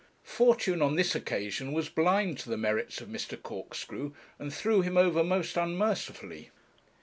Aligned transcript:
Fortune 0.23 0.81
on 0.81 0.95
this 0.95 1.13
occasion 1.13 1.73
was 1.73 1.87
blind 1.87 2.39
to 2.39 2.49
the 2.49 2.57
merits 2.57 3.01
of 3.01 3.07
Mr. 3.07 3.39
Corkscrew, 3.39 4.13
and 4.39 4.51
threw 4.51 4.81
him 4.81 4.97
over 4.97 5.23
most 5.23 5.57
unmercifully. 5.57 6.49